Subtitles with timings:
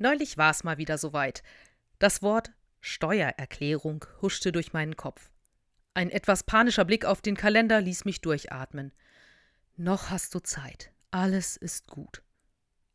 [0.00, 1.42] Neulich war es mal wieder soweit.
[1.98, 5.30] Das Wort Steuererklärung huschte durch meinen Kopf.
[5.92, 8.92] Ein etwas panischer Blick auf den Kalender ließ mich durchatmen.
[9.76, 10.90] Noch hast du Zeit.
[11.10, 12.22] Alles ist gut.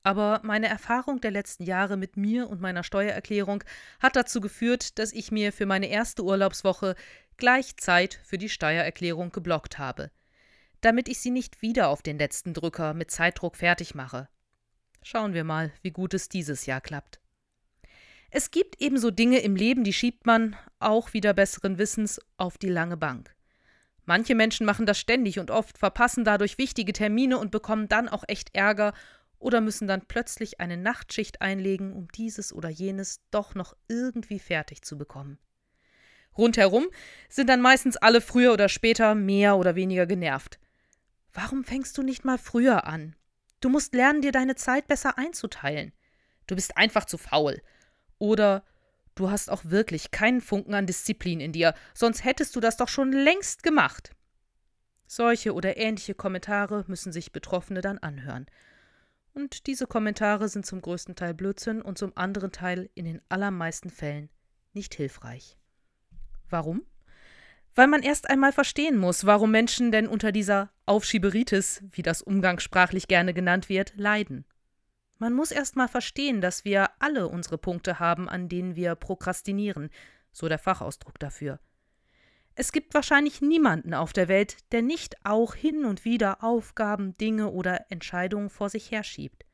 [0.02, 3.64] Aber meine Erfahrung der letzten Jahre mit mir und meiner Steuererklärung
[4.00, 6.96] hat dazu geführt, dass ich mir für meine erste Urlaubswoche
[7.38, 10.10] gleich Zeit für die Steuererklärung geblockt habe,
[10.82, 14.28] damit ich sie nicht wieder auf den letzten Drücker mit Zeitdruck fertig mache.
[15.08, 17.20] Schauen wir mal, wie gut es dieses Jahr klappt.
[18.32, 22.70] Es gibt ebenso Dinge im Leben, die schiebt man, auch wieder besseren Wissens, auf die
[22.70, 23.36] lange Bank.
[24.06, 28.24] Manche Menschen machen das ständig und oft verpassen dadurch wichtige Termine und bekommen dann auch
[28.28, 28.96] echt Ärger
[29.38, 34.82] oder müssen dann plötzlich eine Nachtschicht einlegen, um dieses oder jenes doch noch irgendwie fertig
[34.82, 35.38] zu bekommen.
[36.36, 36.88] Rundherum
[37.30, 40.58] sind dann meistens alle früher oder später mehr oder weniger genervt.
[41.32, 43.16] Warum fängst du nicht mal früher an?
[43.66, 45.92] Du musst lernen, dir deine Zeit besser einzuteilen.
[46.46, 47.64] Du bist einfach zu faul.
[48.20, 48.64] Oder
[49.16, 52.90] du hast auch wirklich keinen Funken an Disziplin in dir, sonst hättest du das doch
[52.90, 54.12] schon längst gemacht.
[55.08, 58.46] Solche oder ähnliche Kommentare müssen sich Betroffene dann anhören.
[59.34, 63.90] Und diese Kommentare sind zum größten Teil Blödsinn und zum anderen Teil in den allermeisten
[63.90, 64.30] Fällen
[64.74, 65.58] nicht hilfreich.
[66.52, 66.86] Warum?
[67.76, 73.08] Weil man erst einmal verstehen muss, warum Menschen denn unter dieser Aufschieberitis, wie das umgangssprachlich
[73.10, 74.46] gerne genannt wird, leiden.
[75.18, 79.90] Man muss erst mal verstehen, dass wir alle unsere Punkte haben, an denen wir prokrastinieren,
[80.32, 81.60] so der Fachausdruck dafür.
[82.56, 87.52] Es gibt wahrscheinlich niemanden auf der Welt, der nicht auch hin und wieder Aufgaben, Dinge
[87.52, 89.45] oder Entscheidungen vor sich herschiebt.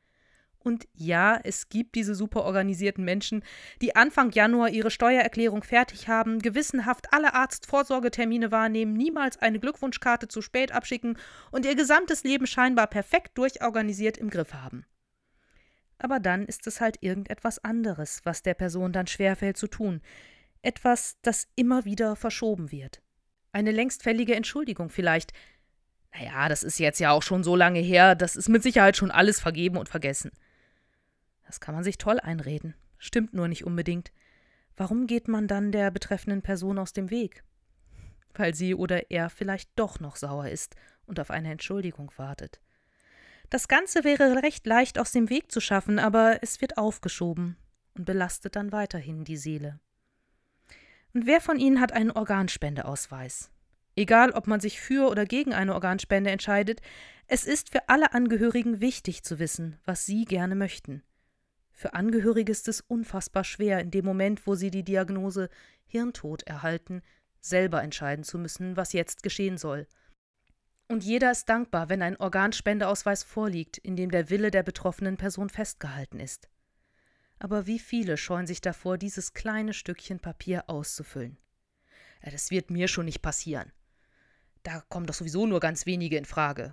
[0.62, 3.42] Und ja, es gibt diese super organisierten Menschen,
[3.80, 10.40] die Anfang Januar ihre Steuererklärung fertig haben, gewissenhaft alle Arztvorsorgetermine wahrnehmen, niemals eine Glückwunschkarte zu
[10.40, 11.18] spät abschicken
[11.50, 14.86] und ihr gesamtes Leben scheinbar perfekt durchorganisiert im Griff haben.
[15.98, 20.00] Aber dann ist es halt irgendetwas anderes, was der Person dann schwerfällt zu tun,
[20.62, 23.02] etwas, das immer wieder verschoben wird.
[23.52, 25.32] Eine längst fällige Entschuldigung vielleicht.
[26.14, 29.10] Naja, das ist jetzt ja auch schon so lange her, das ist mit Sicherheit schon
[29.10, 30.30] alles vergeben und vergessen.
[31.52, 34.10] Das kann man sich toll einreden, stimmt nur nicht unbedingt.
[34.74, 37.44] Warum geht man dann der betreffenden Person aus dem Weg?
[38.32, 42.62] Weil sie oder er vielleicht doch noch sauer ist und auf eine Entschuldigung wartet.
[43.50, 47.58] Das Ganze wäre recht leicht aus dem Weg zu schaffen, aber es wird aufgeschoben
[47.98, 49.78] und belastet dann weiterhin die Seele.
[51.12, 53.50] Und wer von Ihnen hat einen Organspendeausweis?
[53.94, 56.80] Egal, ob man sich für oder gegen eine Organspende entscheidet,
[57.26, 61.02] es ist für alle Angehörigen wichtig zu wissen, was sie gerne möchten.
[61.82, 65.48] Für Angehörige ist es unfassbar schwer, in dem Moment, wo sie die Diagnose
[65.84, 67.02] Hirntod erhalten,
[67.40, 69.86] selber entscheiden zu müssen, was jetzt geschehen soll.
[70.88, 75.50] Und jeder ist dankbar, wenn ein Organspendeausweis vorliegt, in dem der Wille der betroffenen Person
[75.50, 76.48] festgehalten ist
[77.42, 81.38] aber wie viele scheuen sich davor, dieses kleine Stückchen Papier auszufüllen.
[82.22, 83.72] Ja, das wird mir schon nicht passieren.
[84.62, 86.72] Da kommen doch sowieso nur ganz wenige in Frage.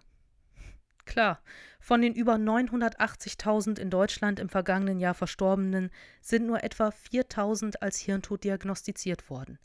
[1.09, 1.41] Klar,
[1.79, 5.89] von den über 980.000 in Deutschland im vergangenen Jahr Verstorbenen
[6.21, 9.57] sind nur etwa 4.000 als Hirntod diagnostiziert worden.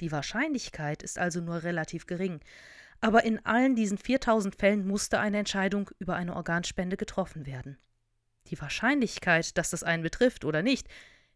[0.00, 2.40] Die Wahrscheinlichkeit ist also nur relativ gering,
[3.02, 7.76] aber in allen diesen 4.000 Fällen musste eine Entscheidung über eine Organspende getroffen werden.
[8.46, 10.88] Die Wahrscheinlichkeit, dass das einen betrifft oder nicht,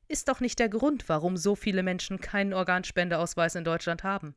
[0.08, 4.34] ist doch nicht der Grund, warum so viele Menschen keinen Organspendeausweis in Deutschland haben.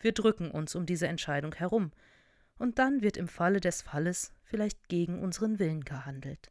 [0.00, 1.92] Wir drücken uns um diese Entscheidung herum,
[2.58, 6.50] und dann wird im Falle des Falles vielleicht gegen unseren Willen gehandelt.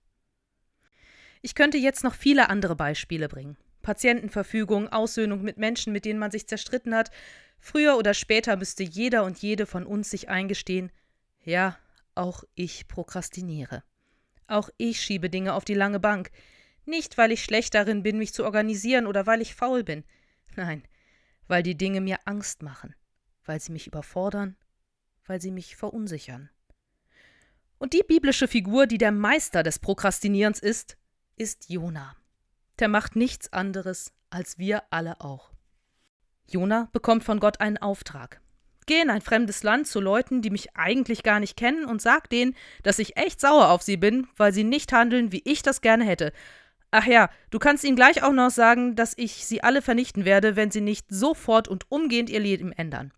[1.41, 3.57] Ich könnte jetzt noch viele andere Beispiele bringen.
[3.81, 7.11] Patientenverfügung, Aussöhnung mit Menschen, mit denen man sich zerstritten hat.
[7.59, 10.91] Früher oder später müsste jeder und jede von uns sich eingestehen,
[11.43, 11.77] ja,
[12.15, 13.83] auch ich prokrastiniere.
[14.47, 16.31] Auch ich schiebe Dinge auf die lange Bank.
[16.85, 20.03] Nicht, weil ich schlecht darin bin, mich zu organisieren oder weil ich faul bin.
[20.55, 20.83] Nein,
[21.47, 22.95] weil die Dinge mir Angst machen,
[23.45, 24.55] weil sie mich überfordern,
[25.25, 26.49] weil sie mich verunsichern.
[27.77, 30.97] Und die biblische Figur, die der Meister des Prokrastinierens ist,
[31.35, 32.15] ist Jona.
[32.79, 35.51] Der macht nichts anderes als wir alle auch.
[36.47, 38.41] Jona bekommt von Gott einen Auftrag.
[38.85, 42.29] Geh in ein fremdes Land zu Leuten, die mich eigentlich gar nicht kennen, und sag
[42.29, 45.81] denen, dass ich echt sauer auf sie bin, weil sie nicht handeln, wie ich das
[45.81, 46.33] gerne hätte.
[46.91, 50.55] Ach ja, du kannst ihnen gleich auch noch sagen, dass ich sie alle vernichten werde,
[50.55, 53.13] wenn sie nicht sofort und umgehend ihr Leben ändern.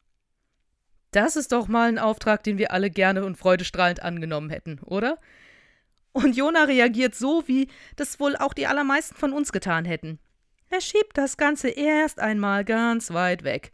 [1.15, 5.17] Das ist doch mal ein Auftrag, den wir alle gerne und freudestrahlend angenommen hätten, oder?
[6.11, 10.19] Und Jona reagiert so, wie das wohl auch die allermeisten von uns getan hätten.
[10.69, 13.71] Er schiebt das Ganze erst einmal ganz weit weg.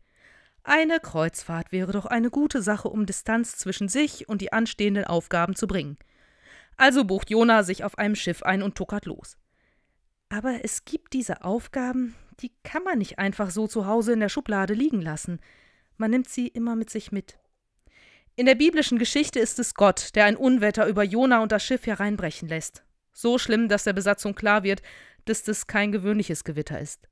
[0.64, 5.56] Eine Kreuzfahrt wäre doch eine gute Sache, um Distanz zwischen sich und die anstehenden Aufgaben
[5.56, 5.98] zu bringen.
[6.78, 9.36] Also bucht Jona sich auf einem Schiff ein und tuckert los.
[10.30, 14.30] Aber es gibt diese Aufgaben, die kann man nicht einfach so zu Hause in der
[14.30, 15.40] Schublade liegen lassen.
[16.02, 17.38] Man nimmt sie immer mit sich mit.
[18.36, 21.86] In der biblischen Geschichte ist es Gott, der ein Unwetter über Jona und das Schiff
[21.86, 22.84] hereinbrechen lässt.
[23.14, 24.82] So schlimm, dass der Besatzung klar wird,
[25.26, 27.08] dass das kein gewöhnliches Gewitter ist.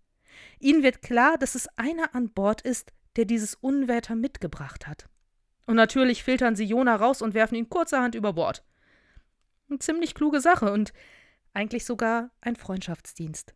[0.57, 5.07] Ihnen wird klar, dass es einer an Bord ist, der dieses Unwetter mitgebracht hat.
[5.67, 8.65] Und natürlich filtern sie Jona raus und werfen ihn kurzerhand über Bord.
[9.69, 10.93] Eine ziemlich kluge Sache und
[11.53, 13.53] eigentlich sogar ein Freundschaftsdienst.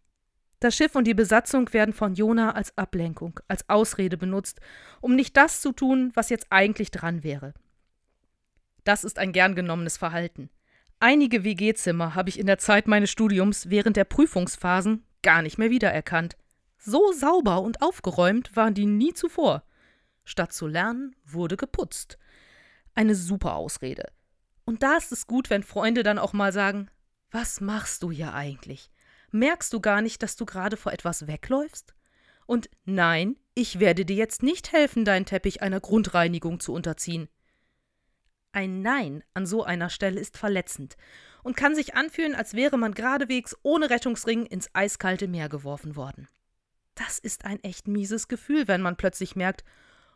[0.64, 4.62] Das Schiff und die Besatzung werden von Jona als Ablenkung, als Ausrede benutzt,
[5.02, 7.54] um nicht das zu tun, was jetzt eigentlich dran wäre.
[8.86, 10.50] Das ist ein gern genommenes Verhalten.
[11.02, 15.70] Einige WG-Zimmer habe ich in der Zeit meines Studiums während der Prüfungsphasen gar nicht mehr
[15.70, 16.38] wiedererkannt.
[16.78, 19.64] So sauber und aufgeräumt waren die nie zuvor.
[20.24, 22.18] Statt zu lernen, wurde geputzt.
[22.96, 24.14] Eine super Ausrede.
[24.64, 26.90] Und da ist es gut, wenn Freunde dann auch mal sagen:
[27.32, 28.93] Was machst du hier eigentlich?
[29.36, 31.96] Merkst du gar nicht, dass du gerade vor etwas wegläufst?
[32.46, 37.28] Und nein, ich werde dir jetzt nicht helfen, deinen Teppich einer Grundreinigung zu unterziehen.
[38.52, 40.98] Ein Nein an so einer Stelle ist verletzend
[41.42, 46.28] und kann sich anfühlen, als wäre man geradewegs ohne Rettungsring ins eiskalte Meer geworfen worden.
[46.94, 49.64] Das ist ein echt mieses Gefühl, wenn man plötzlich merkt,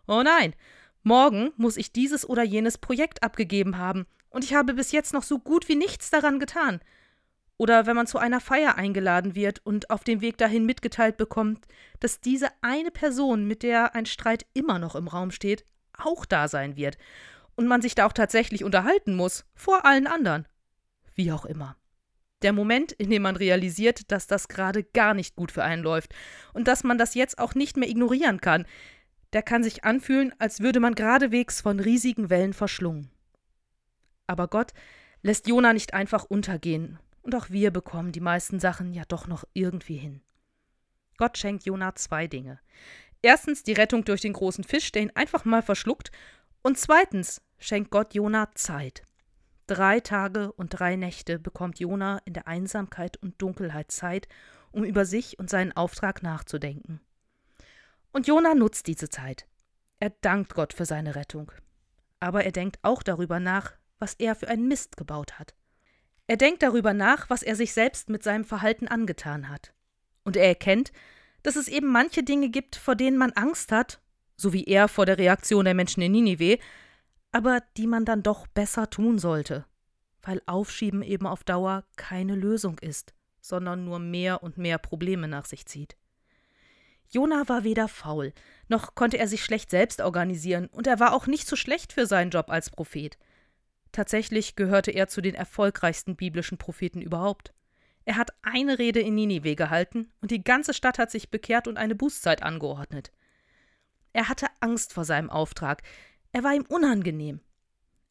[0.06, 0.54] oh nein,
[1.02, 5.24] morgen muss ich dieses oder jenes Projekt abgegeben haben und ich habe bis jetzt noch
[5.24, 6.82] so gut wie nichts daran getan.
[7.58, 11.66] Oder wenn man zu einer Feier eingeladen wird und auf dem Weg dahin mitgeteilt bekommt,
[12.00, 15.66] dass diese eine Person, mit der ein Streit immer noch im Raum steht,
[15.98, 16.98] auch da sein wird
[17.56, 20.48] und man sich da auch tatsächlich unterhalten muss, vor allen anderen.
[21.16, 21.76] Wie auch immer.
[22.44, 26.14] Der Moment, in dem man realisiert, dass das gerade gar nicht gut für einen läuft
[26.54, 28.68] und dass man das jetzt auch nicht mehr ignorieren kann,
[29.34, 33.10] der kann sich anfühlen, als würde man geradewegs von riesigen Wellen verschlungen.
[34.28, 34.74] Aber Gott
[35.24, 39.44] lässt Jona nicht einfach untergehen, und auch wir bekommen die meisten Sachen ja doch noch
[39.52, 40.22] irgendwie hin.
[41.18, 42.62] Gott schenkt Jona zwei Dinge.
[43.22, 46.10] Erstens die Rettung durch den großen Fisch, der ihn einfach mal verschluckt,
[46.62, 49.04] und zweitens schenkt Gott Jona Zeit.
[49.68, 54.30] Drei Tage und drei Nächte bekommt Jona in der Einsamkeit und Dunkelheit Zeit,
[54.72, 57.02] um über sich und seinen Auftrag nachzudenken.
[58.14, 59.48] Und Jona nutzt diese Zeit.
[60.00, 61.52] Er dankt Gott für seine Rettung.
[62.22, 65.57] Aber er denkt auch darüber nach, was er für einen Mist gebaut hat.
[66.28, 69.74] Er denkt darüber nach, was er sich selbst mit seinem Verhalten angetan hat.
[70.24, 70.92] Und er erkennt,
[71.42, 74.02] dass es eben manche Dinge gibt, vor denen man Angst hat,
[74.36, 76.60] so wie er vor der Reaktion der Menschen in Ninive,
[77.32, 79.66] aber die man dann doch besser tun sollte,
[80.22, 85.46] weil Aufschieben eben auf Dauer keine Lösung ist, sondern nur mehr und mehr Probleme nach
[85.46, 85.96] sich zieht.
[87.10, 88.34] Jona war weder faul,
[88.68, 92.06] noch konnte er sich schlecht selbst organisieren, und er war auch nicht so schlecht für
[92.06, 93.18] seinen Job als Prophet.
[93.98, 97.52] Tatsächlich gehörte er zu den erfolgreichsten biblischen Propheten überhaupt.
[98.06, 101.78] Er hat eine Rede in Ninive gehalten, und die ganze Stadt hat sich bekehrt und
[101.78, 103.12] eine Bußzeit angeordnet.
[104.14, 105.82] Er hatte Angst vor seinem Auftrag,
[106.32, 107.42] er war ihm unangenehm.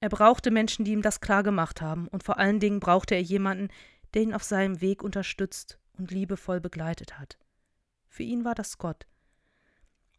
[0.00, 3.22] Er brauchte Menschen, die ihm das klar gemacht haben, und vor allen Dingen brauchte er
[3.22, 3.68] jemanden,
[4.12, 7.38] der ihn auf seinem Weg unterstützt und liebevoll begleitet hat.
[8.08, 9.06] Für ihn war das Gott.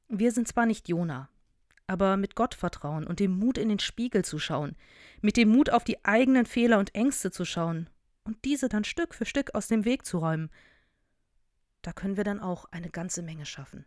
[0.07, 1.27] Wir sind zwar nicht Jona,
[1.87, 4.75] aber mit Gottvertrauen und dem Mut in den Spiegel zu schauen,
[5.21, 7.89] mit dem Mut auf die eigenen Fehler und Ängste zu schauen.
[8.23, 10.49] Und diese dann Stück für Stück aus dem Weg zu räumen,
[11.81, 13.85] da können wir dann auch eine ganze Menge schaffen.